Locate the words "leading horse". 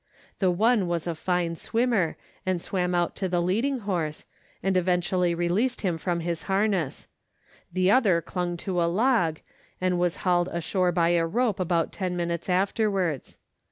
3.39-4.25